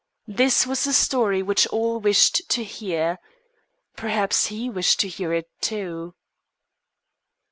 [0.27, 3.19] This was a story which all wished to hear.
[3.95, 6.15] Perhaps he wished to hear it, too.